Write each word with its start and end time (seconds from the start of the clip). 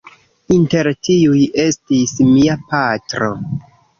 Inter 0.53 0.87
tiuj 1.07 1.43
estis 1.65 2.15
mia 2.31 2.57
patro. 2.73 3.31